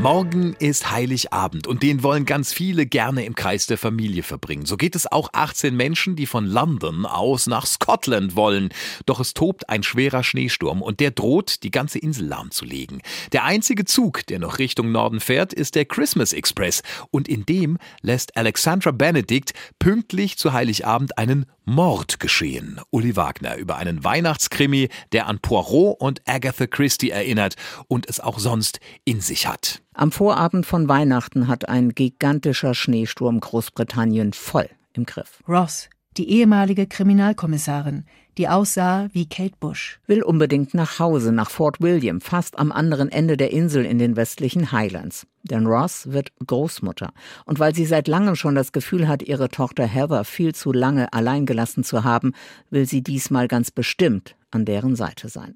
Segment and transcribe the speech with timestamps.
[0.00, 4.64] Morgen ist Heiligabend und den wollen ganz viele gerne im Kreis der Familie verbringen.
[4.64, 8.70] So geht es auch 18 Menschen, die von London aus nach Scotland wollen.
[9.04, 13.02] Doch es tobt ein schwerer Schneesturm und der droht, die ganze Insel lahmzulegen.
[13.32, 17.76] Der einzige Zug, der noch Richtung Norden fährt, ist der Christmas Express und in dem
[18.00, 22.80] lässt Alexandra Benedict pünktlich zu Heiligabend einen Mord geschehen.
[22.90, 27.54] Uli Wagner über einen Weihnachtskrimi, der an Poirot und Agatha Christie erinnert
[27.86, 29.80] und es auch sonst in sich hat.
[29.94, 35.42] Am Vorabend von Weihnachten hat ein gigantischer Schneesturm Großbritannien voll im Griff.
[35.48, 35.88] Ross,
[36.20, 38.04] die ehemalige Kriminalkommissarin,
[38.36, 40.00] die aussah wie Kate Bush.
[40.06, 44.16] Will unbedingt nach Hause, nach Fort William, fast am anderen Ende der Insel in den
[44.16, 45.26] westlichen Highlands.
[45.44, 47.14] Denn Ross wird Großmutter.
[47.46, 51.10] Und weil sie seit langem schon das Gefühl hat, ihre Tochter Heather viel zu lange
[51.14, 52.34] allein gelassen zu haben,
[52.68, 55.54] will sie diesmal ganz bestimmt an deren Seite sein.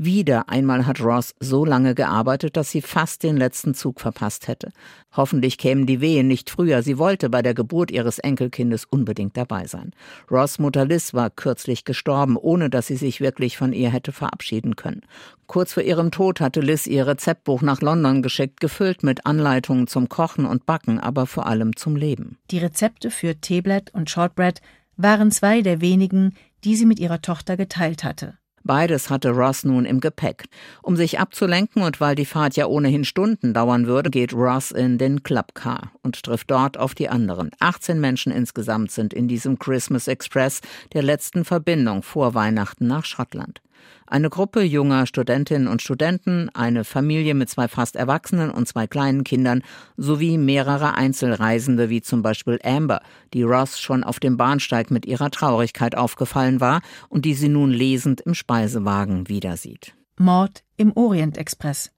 [0.00, 4.70] Wieder einmal hat Ross so lange gearbeitet, dass sie fast den letzten Zug verpasst hätte.
[5.16, 6.84] Hoffentlich kämen die Wehen nicht früher.
[6.84, 9.90] Sie wollte bei der Geburt ihres Enkelkindes unbedingt dabei sein.
[10.30, 14.76] Ross Mutter Liz war kürzlich gestorben, ohne dass sie sich wirklich von ihr hätte verabschieden
[14.76, 15.02] können.
[15.48, 20.08] Kurz vor ihrem Tod hatte Liz ihr Rezeptbuch nach London geschickt, gefüllt mit Anleitungen zum
[20.08, 22.38] Kochen und Backen, aber vor allem zum Leben.
[22.52, 24.60] Die Rezepte für Teeblatt und Shortbread
[24.96, 28.38] waren zwei der wenigen, die sie mit ihrer Tochter geteilt hatte.
[28.68, 30.44] Beides hatte Ross nun im Gepäck.
[30.82, 34.98] Um sich abzulenken und weil die Fahrt ja ohnehin Stunden dauern würde, geht Ross in
[34.98, 37.50] den Clubcar und trifft dort auf die anderen.
[37.60, 40.60] 18 Menschen insgesamt sind in diesem Christmas Express,
[40.92, 43.62] der letzten Verbindung vor Weihnachten nach Schottland.
[44.06, 49.24] Eine Gruppe junger Studentinnen und Studenten, eine Familie mit zwei fast Erwachsenen und zwei kleinen
[49.24, 49.62] Kindern
[49.96, 53.00] sowie mehrere Einzelreisende wie zum Beispiel Amber,
[53.34, 57.70] die Ross schon auf dem Bahnsteig mit ihrer Traurigkeit aufgefallen war und die sie nun
[57.70, 59.94] lesend im Speisewagen wieder sieht.
[60.18, 61.90] Mord im Orient Express.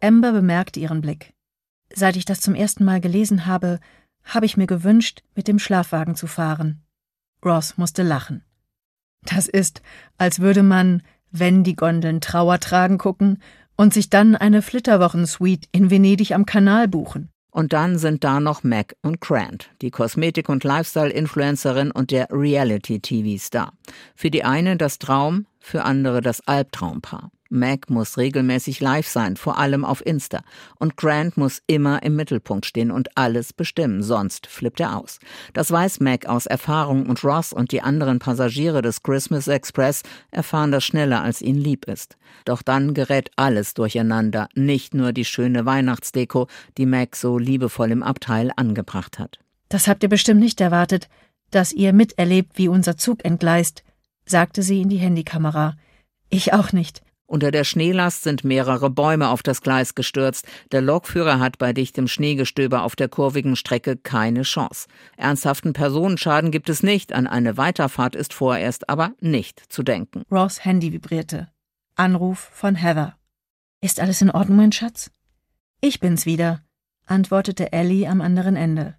[0.00, 1.32] Amber bemerkte ihren Blick.
[1.92, 3.80] Seit ich das zum ersten Mal gelesen habe,
[4.24, 6.82] habe ich mir gewünscht, mit dem Schlafwagen zu fahren.
[7.44, 8.42] Ross musste lachen.
[9.22, 9.82] Das ist,
[10.18, 13.42] als würde man wenn die Gondeln Trauer tragen gucken
[13.76, 17.30] und sich dann eine Flitterwochensuite in Venedig am Kanal buchen.
[17.50, 23.72] Und dann sind da noch Mac und Grant, die Kosmetik- und Lifestyle-Influencerin und der Reality-TV-Star.
[24.14, 27.30] Für die eine das Traum, für andere das Albtraumpaar.
[27.48, 30.42] Mac muss regelmäßig live sein, vor allem auf Insta.
[30.78, 35.18] Und Grant muss immer im Mittelpunkt stehen und alles bestimmen, sonst flippt er aus.
[35.52, 40.72] Das weiß Mac aus Erfahrung und Ross und die anderen Passagiere des Christmas Express erfahren
[40.72, 42.16] das schneller, als ihnen lieb ist.
[42.44, 46.48] Doch dann gerät alles durcheinander, nicht nur die schöne Weihnachtsdeko,
[46.78, 49.38] die Mac so liebevoll im Abteil angebracht hat.
[49.68, 51.08] Das habt ihr bestimmt nicht erwartet,
[51.50, 53.82] dass ihr miterlebt, wie unser Zug entgleist,
[54.24, 55.76] sagte sie in die Handykamera.
[56.28, 57.02] Ich auch nicht.
[57.26, 60.46] Unter der Schneelast sind mehrere Bäume auf das Gleis gestürzt.
[60.70, 64.86] Der Lokführer hat bei dichtem Schneegestöber auf der kurvigen Strecke keine Chance.
[65.16, 67.12] Ernsthaften Personenschaden gibt es nicht.
[67.12, 70.22] An eine Weiterfahrt ist vorerst aber nicht zu denken.
[70.30, 71.48] Ross Handy vibrierte.
[71.96, 73.16] Anruf von Heather.
[73.80, 75.10] Ist alles in Ordnung, mein Schatz?
[75.80, 76.62] Ich bin's wieder,
[77.06, 78.96] antwortete Ellie am anderen Ende.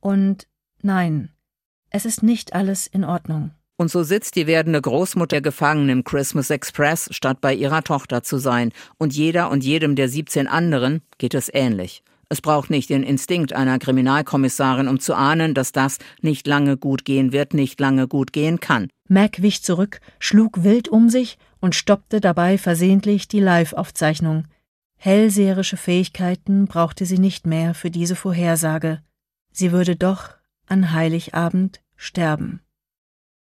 [0.00, 0.48] Und
[0.80, 1.30] nein,
[1.90, 3.52] es ist nicht alles in Ordnung.
[3.82, 8.38] Und so sitzt die werdende Großmutter gefangen im Christmas Express, statt bei ihrer Tochter zu
[8.38, 8.70] sein.
[8.96, 12.04] Und jeder und jedem der 17 anderen geht es ähnlich.
[12.28, 17.04] Es braucht nicht den Instinkt einer Kriminalkommissarin, um zu ahnen, dass das nicht lange gut
[17.04, 18.88] gehen wird, nicht lange gut gehen kann.
[19.08, 24.46] Mac wich zurück, schlug wild um sich und stoppte dabei versehentlich die Live-Aufzeichnung.
[24.96, 29.00] Hellseherische Fähigkeiten brauchte sie nicht mehr für diese Vorhersage.
[29.50, 30.28] Sie würde doch
[30.68, 32.60] an Heiligabend sterben.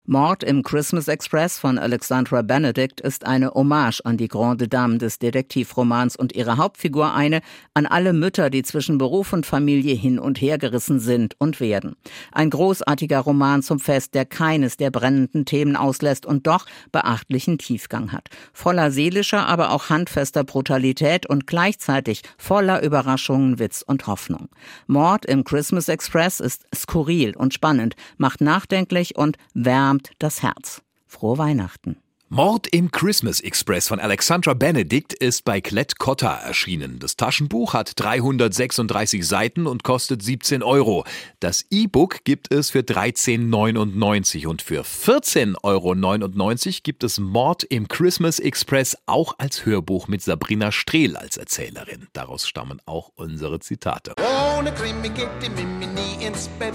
[0.08, 5.18] Mord im Christmas Express von Alexandra Benedict ist eine Hommage an die Grande Dame des
[5.18, 7.40] Detektivromans und ihre Hauptfigur eine
[7.74, 11.96] an alle Mütter, die zwischen Beruf und Familie hin und her gerissen sind und werden.
[12.30, 18.12] Ein großartiger Roman zum Fest, der keines der brennenden Themen auslässt und doch beachtlichen Tiefgang
[18.12, 18.28] hat.
[18.52, 24.50] Voller seelischer, aber auch handfester Brutalität und gleichzeitig voller Überraschungen, Witz und Hoffnung.
[24.86, 30.82] Mord im Christmas Express ist skurril und spannend, macht nachdenklich und wärmt das Herz.
[31.06, 31.96] Frohe Weihnachten.
[32.28, 36.98] Mord im Christmas Express von Alexandra Benedict ist bei Klett Cotta erschienen.
[36.98, 41.04] Das Taschenbuch hat 336 Seiten und kostet 17 Euro.
[41.38, 48.40] Das E-Book gibt es für 13,99 und für 14,99 Euro gibt es Mord im Christmas
[48.40, 52.08] Express auch als Hörbuch mit Sabrina Strehl als Erzählerin.
[52.12, 54.16] Daraus stammen auch unsere Zitate.
[54.58, 56.74] Ohne Krimi geht die Mimi nie ins Bett.